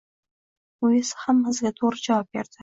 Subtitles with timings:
[0.87, 2.59] U esa hammasiga to`g`ri javob berdi